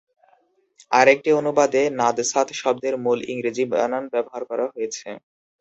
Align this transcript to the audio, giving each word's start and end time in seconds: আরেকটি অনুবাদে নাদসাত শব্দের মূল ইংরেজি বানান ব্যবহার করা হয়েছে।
আরেকটি 0.91 1.29
অনুবাদে 1.39 1.81
নাদসাত 1.99 2.47
শব্দের 2.61 2.95
মূল 3.03 3.19
ইংরেজি 3.31 3.63
বানান 3.71 4.03
ব্যবহার 4.13 4.43
করা 4.49 4.65
হয়েছে। 4.67 5.07